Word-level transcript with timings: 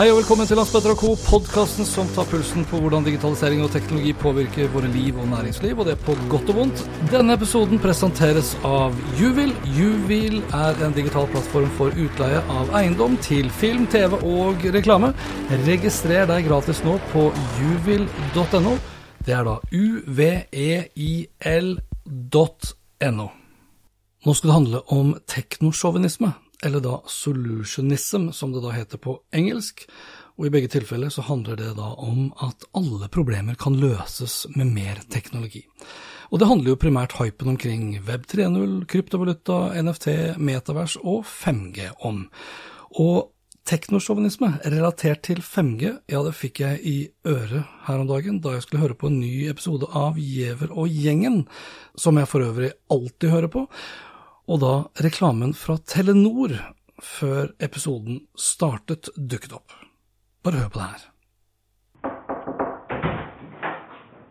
Hei 0.00 0.06
og 0.08 0.16
velkommen 0.16 0.48
til 0.48 0.56
Landsbetter 0.56 0.94
Co., 0.96 1.10
podkasten 1.26 1.84
som 1.84 2.08
tar 2.14 2.24
pulsen 2.30 2.64
på 2.70 2.78
hvordan 2.80 3.04
digitalisering 3.04 3.60
og 3.60 3.68
teknologi 3.74 4.14
påvirker 4.16 4.70
våre 4.72 4.88
liv 4.94 5.18
og 5.20 5.28
næringsliv, 5.28 5.76
og 5.76 5.84
det 5.84 5.92
er 5.92 6.00
på 6.06 6.14
godt 6.32 6.48
og 6.54 6.56
vondt. 6.56 6.80
Denne 7.12 7.36
episoden 7.36 7.76
presenteres 7.82 8.54
av 8.64 8.96
Juvil. 9.18 9.52
Juvil 9.76 10.40
er 10.56 10.80
en 10.86 10.96
digital 10.96 11.28
plattform 11.28 11.68
for 11.76 11.92
utleie 12.00 12.40
av 12.56 12.72
eiendom 12.80 13.20
til 13.20 13.52
film, 13.60 13.84
TV 13.92 14.16
og 14.24 14.64
reklame. 14.72 15.12
Registrer 15.68 16.24
deg 16.32 16.48
gratis 16.48 16.80
nå 16.88 16.96
på 17.12 17.28
juvil.no. 17.60 18.72
Det 19.20 19.36
er 19.36 19.44
da 19.52 19.60
uveil.no. 19.68 20.88
Nå 24.24 24.30
skal 24.32 24.48
det 24.48 24.60
handle 24.62 24.80
om 24.96 25.12
teknosjåvinisme, 25.28 26.32
eller 26.64 26.80
da 26.80 27.00
solutionism, 27.06 28.30
som 28.32 28.52
det 28.52 28.62
da 28.64 28.74
heter 28.74 29.00
på 29.00 29.16
engelsk. 29.32 29.86
Og 30.38 30.46
i 30.46 30.52
begge 30.52 30.70
tilfeller 30.72 31.12
så 31.12 31.24
handler 31.26 31.58
det 31.60 31.74
da 31.76 31.90
om 32.00 32.30
at 32.40 32.64
alle 32.76 33.08
problemer 33.12 33.58
kan 33.60 33.76
løses 33.80 34.46
med 34.56 34.72
mer 34.72 35.02
teknologi. 35.12 35.66
Og 36.30 36.38
det 36.38 36.48
handler 36.48 36.72
jo 36.72 36.80
primært 36.80 37.16
hypen 37.18 37.50
omkring 37.56 37.98
Web 38.06 38.24
3.0, 38.30 38.84
kryptovaluta, 38.88 39.74
NFT, 39.82 40.38
metavers 40.38 40.96
og 41.02 41.24
5G 41.26 41.90
om. 42.06 42.26
Og 43.02 43.32
teknosjåvinisme 43.68 44.54
relatert 44.72 45.24
til 45.28 45.42
5G, 45.44 45.90
ja 46.10 46.20
det 46.24 46.36
fikk 46.38 46.62
jeg 46.62 46.80
i 46.86 46.96
øret 47.28 47.66
her 47.86 48.00
om 48.00 48.08
dagen 48.08 48.40
da 48.42 48.54
jeg 48.54 48.64
skulle 48.64 48.84
høre 48.84 48.96
på 48.98 49.10
en 49.10 49.20
ny 49.20 49.50
episode 49.50 49.90
av 49.96 50.18
Giæver 50.18 50.72
og 50.72 50.88
gjengen, 50.88 51.42
som 51.98 52.18
jeg 52.18 52.30
for 52.30 52.46
øvrig 52.46 52.72
alltid 52.90 53.34
hører 53.34 53.52
på 53.52 53.66
og 54.50 54.58
da 54.58 54.74
reklamen 55.04 55.52
fra 55.54 55.76
Telenor 55.86 56.56
før 57.00 57.52
episoden 57.62 58.24
startet 58.34 59.12
dukket 59.16 59.54
opp. 59.54 59.76
Bare 60.44 60.64
hør 60.64 60.72
på 60.74 60.80
det 60.80 60.88
her. 60.90 61.04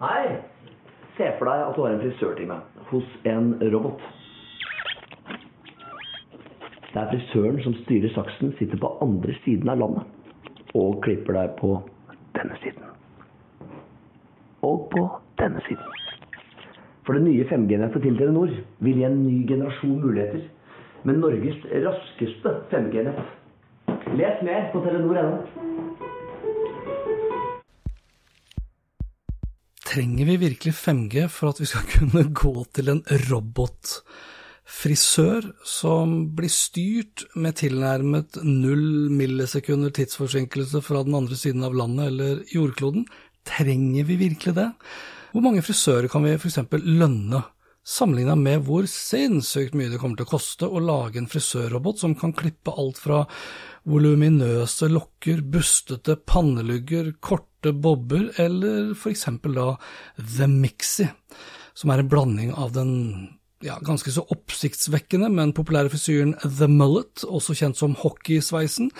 Hei! 0.00 0.24
Se 1.18 1.28
for 1.38 1.46
deg 1.46 1.62
at 1.66 1.76
du 1.76 1.82
har 1.84 1.94
en 1.94 2.02
frisørtime 2.02 2.56
hos 2.90 3.14
en 3.28 3.52
robot. 3.74 4.02
Det 6.90 6.98
er 6.98 7.10
frisøren 7.12 7.60
som 7.62 7.76
styrer 7.84 8.10
saksen, 8.16 8.54
sitter 8.58 8.80
på 8.82 8.90
andre 9.04 9.36
siden 9.44 9.70
av 9.70 9.78
landet 9.84 10.74
og 10.74 10.98
klipper 11.04 11.36
deg 11.38 11.54
på 11.60 11.76
denne 12.34 12.58
siden. 12.64 12.90
Og 14.66 14.88
på 14.90 15.06
denne 15.38 15.62
siden. 15.68 16.19
For 17.10 17.18
det 17.18 17.26
nye 17.26 17.42
5G-nettet 17.42 18.04
til 18.06 18.14
Telenor 18.20 18.52
vil 18.86 18.98
gi 19.00 19.02
en 19.02 19.16
ny 19.24 19.42
generasjon 19.42 19.98
muligheter 19.98 20.46
med 21.02 21.18
Norges 21.18 21.58
raskeste 21.82 22.70
5G-nett. 22.70 23.18
Les 24.14 24.38
mer 24.46 24.70
på 24.70 24.78
telenor.no. 24.84 25.42
Trenger 29.90 30.24
vi 30.30 30.38
virkelig 30.46 30.70
5G 30.84 31.26
for 31.34 31.50
at 31.50 31.58
vi 31.58 31.66
skal 31.74 31.82
kunne 31.96 32.30
gå 32.30 32.54
til 32.78 32.86
en 32.94 33.02
robotfrisør 33.26 35.50
som 35.66 36.30
blir 36.38 36.52
styrt 36.62 37.26
med 37.34 37.58
tilnærmet 37.66 38.38
null 38.46 39.10
millisekunder 39.10 39.90
tidsforsinkelse 39.98 40.78
fra 40.86 41.02
den 41.02 41.18
andre 41.18 41.34
siden 41.34 41.66
av 41.66 41.74
landet 41.74 42.14
eller 42.14 42.46
jordkloden? 42.54 43.02
Trenger 43.42 44.06
vi 44.06 44.14
virkelig 44.28 44.54
det? 44.62 44.70
Hvor 45.30 45.44
mange 45.44 45.62
frisører 45.62 46.10
kan 46.10 46.24
vi 46.26 46.34
f.eks. 46.34 46.58
lønne, 46.82 47.44
sammenligna 47.86 48.34
med 48.36 48.64
hvor 48.66 48.86
sinnssykt 48.90 49.76
mye 49.78 49.92
det 49.92 50.00
kommer 50.02 50.18
til 50.18 50.26
å 50.26 50.32
koste 50.32 50.68
å 50.68 50.82
lage 50.82 51.20
en 51.20 51.30
frisørrobot 51.30 52.02
som 52.02 52.16
kan 52.18 52.34
klippe 52.36 52.74
alt 52.74 52.98
fra 53.00 53.22
voluminøse 53.88 54.90
lokker, 54.90 55.40
bustete 55.46 56.18
pannelugger, 56.28 57.14
korte 57.22 57.72
bobber, 57.72 58.28
eller 58.42 58.92
f.eks. 58.96 59.26
da 59.46 59.68
The 60.18 60.50
Mixie, 60.50 61.08
som 61.74 61.94
er 61.94 62.02
en 62.02 62.10
blanding 62.10 62.52
av 62.52 62.74
den 62.76 62.92
ja, 63.64 63.78
ganske 63.84 64.12
så 64.12 64.24
oppsiktsvekkende, 64.32 65.30
men 65.32 65.54
populære 65.56 65.92
frisyren 65.92 66.34
The 66.42 66.68
Mullet, 66.70 67.24
også 67.28 67.56
kjent 67.56 67.78
som 67.80 67.96
hockeysveisen, 68.02 68.90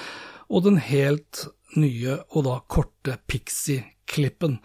og 0.50 0.66
den 0.66 0.78
helt 0.83 1.47
nye 1.78 2.19
og 2.34 2.44
da 2.47 2.56
korte 2.66 3.15
pixie-klippen. 3.31 4.56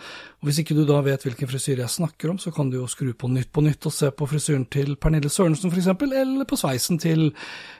Og 0.41 0.47
Hvis 0.47 0.59
ikke 0.61 0.77
du 0.77 0.83
da 0.89 0.97
vet 1.05 1.21
hvilken 1.25 1.49
frisyre 1.49 1.83
jeg 1.83 1.93
snakker 1.93 2.31
om, 2.31 2.39
så 2.41 2.51
kan 2.53 2.71
du 2.71 2.79
jo 2.79 2.89
skru 2.89 3.11
på 3.13 3.29
Nytt 3.29 3.51
på 3.53 3.61
Nytt 3.61 3.85
og 3.85 3.93
se 3.93 4.09
på 4.09 4.27
frisyren 4.29 4.65
til 4.73 4.95
Pernille 4.97 5.29
Sørensen 5.29 5.69
f.eks., 5.69 5.91
eller 6.01 6.49
på 6.49 6.57
sveisen 6.57 6.97
til 7.01 7.29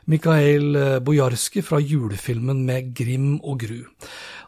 Mikhail 0.06 1.02
Bojarski 1.06 1.66
fra 1.66 1.82
julefilmen 1.82 2.62
med 2.66 2.94
Grim 2.98 3.36
og 3.42 3.66
Gru. 3.66 3.82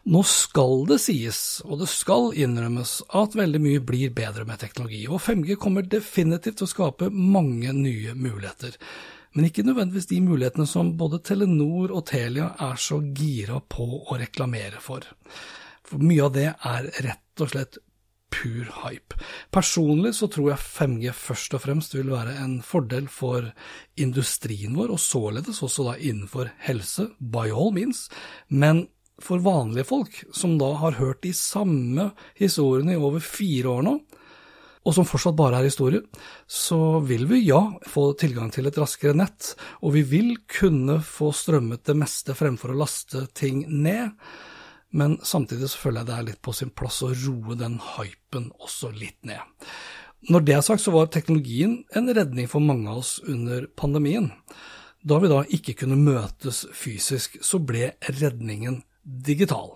Nå 0.07 0.21
skal 0.23 0.85
det 0.87 1.01
sies, 1.03 1.59
og 1.65 1.81
det 1.81 1.89
skal 1.91 2.29
innrømmes, 2.37 3.01
at 3.17 3.35
veldig 3.35 3.59
mye 3.59 3.83
blir 3.83 4.13
bedre 4.15 4.45
med 4.47 4.61
teknologi, 4.61 5.01
og 5.09 5.19
5G 5.19 5.57
kommer 5.59 5.83
definitivt 5.83 6.61
til 6.61 6.69
å 6.69 6.71
skape 6.71 7.09
mange 7.11 7.73
nye 7.75 8.13
muligheter 8.15 8.77
men 9.37 9.45
ikke 9.45 9.61
nødvendigvis 9.67 10.09
de 10.09 10.17
mulighetene 10.25 10.65
som 10.65 10.95
både 10.97 11.21
Telenor 11.21 11.91
og 11.93 12.07
Telia 12.09 12.49
er 12.65 12.79
så 12.81 12.97
gira 13.13 13.59
på 13.61 13.85
å 14.09 14.17
reklamere 14.17 14.81
for. 14.81 15.05
For 15.85 16.01
mye 16.01 16.25
av 16.25 16.33
det 16.33 16.47
er 16.49 16.89
rett 17.05 17.43
og 17.45 17.51
slett 17.51 17.77
pur 18.33 18.65
hype. 18.81 19.15
Personlig 19.53 20.15
så 20.17 20.27
tror 20.33 20.51
jeg 20.55 20.63
5G 20.63 21.13
først 21.15 21.53
og 21.53 21.63
fremst 21.63 21.93
vil 21.93 22.09
være 22.11 22.33
en 22.41 22.57
fordel 22.65 23.07
for 23.13 23.45
industrien 24.01 24.73
vår, 24.77 24.95
og 24.97 25.01
således 25.05 25.61
også 25.61 25.85
da 25.91 25.95
innenfor 26.01 26.49
helse, 26.65 27.11
by 27.19 27.47
all 27.53 27.69
means, 27.77 28.07
men 28.49 28.87
for 29.21 29.41
vanlige 29.45 29.87
folk, 29.89 30.17
som 30.33 30.57
da 30.57 30.73
har 30.81 30.97
hørt 30.99 31.23
de 31.25 31.33
samme 31.33 32.11
historiene 32.37 32.97
i 32.97 33.01
over 33.01 33.23
fire 33.23 33.77
år 33.77 33.85
nå, 33.85 33.99
og 34.87 34.95
som 34.95 35.07
fortsatt 35.07 35.35
bare 35.35 35.59
er 35.59 35.67
historie, 35.67 35.99
så 36.47 37.01
vil 37.03 37.25
vi 37.27 37.41
ja 37.43 37.59
få 37.91 38.13
tilgang 38.19 38.53
til 38.55 38.69
et 38.69 38.77
raskere 38.79 39.17
nett, 39.17 39.51
og 39.83 39.97
vi 39.97 40.03
vil 40.07 40.37
kunne 40.47 41.01
få 41.03 41.33
strømmet 41.35 41.83
det 41.89 41.97
meste 41.99 42.35
fremfor 42.37 42.71
å 42.71 42.79
laste 42.85 43.25
ting 43.35 43.65
ned, 43.67 44.15
men 44.95 45.17
samtidig 45.27 45.67
så 45.73 45.81
føler 45.83 46.01
jeg 46.01 46.09
det 46.09 46.15
er 46.15 46.27
litt 46.29 46.41
på 46.45 46.55
sin 46.55 46.71
plass 46.71 47.01
å 47.03 47.11
roe 47.11 47.57
den 47.59 47.75
hypen 47.97 48.47
også 48.63 48.93
litt 48.95 49.19
ned. 49.27 49.43
Når 50.31 50.45
det 50.47 50.55
er 50.55 50.63
sagt, 50.65 50.81
så 50.81 50.93
var 50.95 51.11
teknologien 51.11 51.81
en 51.95 52.07
redning 52.15 52.47
for 52.49 52.63
mange 52.63 52.87
av 52.89 53.03
oss 53.03 53.17
under 53.27 53.67
pandemien. 53.77 54.31
Da 55.03 55.19
vi 55.21 55.29
da 55.29 55.43
ikke 55.53 55.75
kunne 55.83 55.99
møtes 55.99 56.63
fysisk, 56.73 57.37
så 57.43 57.59
ble 57.59 57.91
redningen 58.07 58.81
digital. 59.03 59.75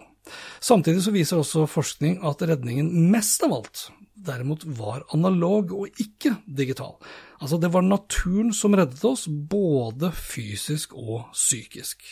Samtidig 0.63 1.03
så 1.03 1.13
viser 1.13 1.41
også 1.41 1.67
forskning 1.69 2.21
at 2.27 2.41
redningen 2.47 2.89
mest 3.11 3.43
av 3.45 3.59
alt 3.59 3.89
derimot 4.25 4.65
var 4.77 5.05
analog 5.15 5.73
og 5.75 6.01
ikke 6.01 6.35
digital. 6.45 6.97
Altså, 7.41 7.57
det 7.61 7.71
var 7.73 7.85
naturen 7.85 8.53
som 8.53 8.75
reddet 8.77 9.03
oss, 9.07 9.27
både 9.27 10.11
fysisk 10.15 10.95
og 10.97 11.31
psykisk. 11.33 12.05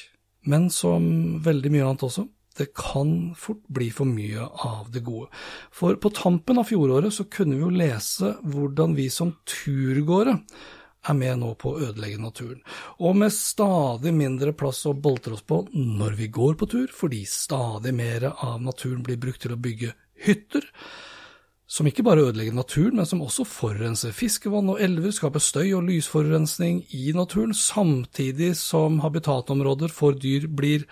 Men 0.49 0.69
som 0.73 1.39
veldig 1.45 1.71
mye 1.73 1.87
annet 1.87 2.05
også, 2.07 2.25
det 2.59 2.71
kan 2.75 3.35
fort 3.39 3.61
bli 3.71 3.87
for 3.93 4.09
mye 4.09 4.43
av 4.65 4.89
det 4.91 5.03
gode. 5.05 5.29
For 5.71 5.95
på 6.01 6.11
tampen 6.15 6.59
av 6.59 6.67
fjoråret 6.67 7.13
så 7.15 7.27
kunne 7.31 7.55
vi 7.55 7.63
jo 7.63 7.71
lese 7.71 8.33
hvordan 8.43 8.97
vi 8.97 9.07
som 9.13 9.31
turgåere 9.47 10.35
er 11.07 11.15
med 11.15 11.39
nå 11.39 11.53
på 11.59 11.71
å 11.71 11.85
ødelegge 11.87 12.19
naturen, 12.19 12.59
og 12.99 13.13
med 13.21 13.31
stadig 13.31 14.11
mindre 14.11 14.51
plass 14.57 14.81
å 14.89 14.91
boltre 14.91 15.37
oss 15.37 15.45
på 15.47 15.61
når 15.71 16.17
vi 16.19 16.27
går 16.35 16.57
på 16.59 16.67
tur, 16.73 16.89
fordi 16.91 17.21
stadig 17.23 17.93
mer 17.95 18.27
av 18.33 18.59
naturen 18.59 19.03
blir 19.05 19.19
brukt 19.21 19.39
til 19.45 19.55
å 19.55 19.61
bygge 19.63 19.93
hytter, 20.25 20.67
som 21.69 21.85
ikke 21.85 22.03
bare 22.03 22.23
ødelegger 22.25 22.55
naturen, 22.57 22.97
men 22.97 23.05
som 23.05 23.21
også 23.21 23.45
forurenser 23.45 24.13
fiskevann 24.15 24.71
og 24.73 24.81
elver, 24.81 25.13
skaper 25.13 25.43
støy 25.43 25.75
og 25.77 25.85
lysforurensning 25.85 26.81
i 26.97 27.11
naturen, 27.13 27.53
samtidig 27.53 28.55
som 28.57 28.99
habitatområder 29.03 29.93
for 29.93 30.17
dyr 30.17 30.47
blir 30.49 30.87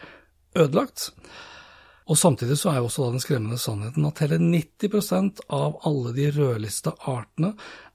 ødelagt. 0.56 1.09
Og 2.07 2.18
Samtidig 2.18 2.56
så 2.62 2.69
er 2.71 2.77
jo 2.77 2.88
også 2.88 3.09
den 3.12 3.19
skremmende 3.19 3.57
sannheten 3.59 4.06
at 4.07 4.21
hele 4.24 4.38
90% 4.39 5.41
av 5.51 5.81
alle 5.89 6.13
de 6.15 6.29
rødlista 6.31 6.94
artene 7.09 7.51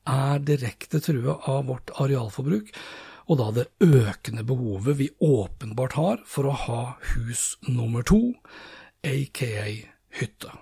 er 0.09 0.43
direkte 0.43 1.01
trua 1.01 1.39
av 1.49 1.71
vårt 1.71 1.95
arealforbruk, 2.03 2.75
og 3.31 3.39
da 3.39 3.49
det 3.57 3.69
økende 3.87 4.45
behovet 4.45 4.99
vi 4.99 5.09
åpenbart 5.23 5.97
har 5.97 6.21
for 6.27 6.51
å 6.51 6.59
ha 6.67 6.83
hus 7.15 7.55
nummer 7.71 8.05
to, 8.05 8.35
aka 9.07 9.65
hytte. 10.19 10.53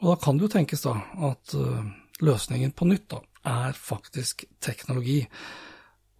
Og 0.00 0.12
da 0.12 0.20
kan 0.20 0.38
det 0.38 0.48
jo 0.48 0.54
tenkes 0.56 0.84
da 0.86 0.94
at 1.30 1.56
uh, 1.56 1.82
løsningen 2.24 2.72
på 2.76 2.88
nytt 2.88 3.10
da 3.12 3.20
er 3.50 3.76
faktisk 3.76 4.44
teknologi. 4.60 5.24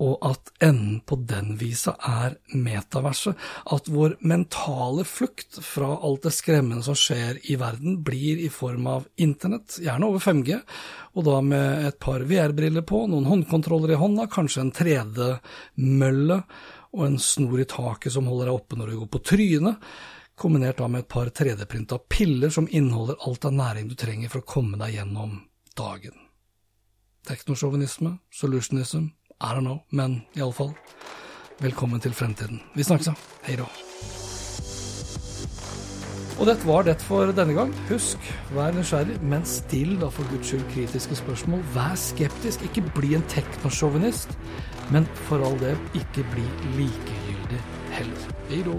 Og 0.01 0.17
at 0.25 0.49
enden 0.65 1.03
på 1.05 1.19
den 1.29 1.59
visa 1.61 1.93
er 2.09 2.39
metaverset, 2.57 3.37
at 3.69 3.91
vår 3.93 4.15
mentale 4.25 5.05
flukt 5.05 5.59
fra 5.65 5.91
alt 6.01 6.25
det 6.25 6.33
skremmende 6.33 6.87
som 6.87 6.97
skjer 6.97 7.37
i 7.53 7.59
verden, 7.61 7.99
blir 8.01 8.41
i 8.41 8.49
form 8.49 8.89
av 8.89 9.05
internett, 9.21 9.77
gjerne 9.85 10.09
over 10.09 10.25
5G, 10.25 10.57
og 11.13 11.27
da 11.29 11.37
med 11.45 11.85
et 11.91 11.99
par 12.01 12.25
VR-briller 12.25 12.87
på, 12.89 13.03
noen 13.13 13.29
håndkontroller 13.29 13.93
i 13.93 14.01
hånda, 14.01 14.25
kanskje 14.33 14.65
en 14.65 14.73
3D-mølle 14.81 16.41
og 16.97 17.05
en 17.07 17.21
snor 17.21 17.61
i 17.61 17.69
taket 17.69 18.17
som 18.17 18.31
holder 18.31 18.49
deg 18.49 18.57
oppe 18.57 18.81
når 18.81 18.89
du 18.89 19.03
går 19.03 19.13
på 19.13 19.25
trynet, 19.35 19.93
kombinert 20.41 20.81
da 20.81 20.89
med 20.89 21.05
et 21.05 21.09
par 21.13 21.29
3D-printa 21.29 21.99
piller 22.09 22.51
som 22.51 22.69
inneholder 22.71 23.21
alt 23.27 23.45
av 23.45 23.53
næring 23.53 23.91
du 23.91 23.97
trenger 23.99 24.33
for 24.33 24.41
å 24.41 24.49
komme 24.49 24.81
deg 24.81 24.97
gjennom 24.97 25.37
dagen. 25.77 26.17
Teknosjåvinisme, 27.29 28.17
solutionism, 28.33 29.11
i 29.37 29.53
don't 29.53 29.67
know, 29.67 29.83
men 29.91 30.23
iallfall. 30.37 30.73
Velkommen 31.61 32.01
til 32.01 32.17
fremtiden. 32.17 32.63
Vi 32.73 32.85
snakkes, 32.89 33.13
da. 33.13 33.15
Hei 33.45 33.59
da. 33.61 33.69
Og 36.41 36.49
dette 36.49 36.65
var 36.65 36.87
det 36.89 36.95
for 37.05 37.29
denne 37.37 37.53
gang. 37.53 37.73
Husk, 37.91 38.31
vær 38.57 38.73
nysgjerrig, 38.73 39.19
men 39.21 39.45
still 39.45 39.99
da 40.01 40.09
for 40.09 40.25
guds 40.33 40.49
skyld 40.49 40.65
kritiske 40.73 41.21
spørsmål. 41.21 41.61
Vær 41.75 41.93
skeptisk, 42.01 42.65
ikke 42.65 42.87
bli 42.97 43.13
en 43.19 43.27
teknosjåvinist. 43.29 44.33
Men 44.89 45.05
for 45.29 45.45
all 45.45 45.61
del, 45.61 45.77
ikke 46.01 46.25
bli 46.33 46.47
likegyldig 46.79 47.61
heller. 47.93 48.31
Hei 48.49 48.65
da. 48.65 48.79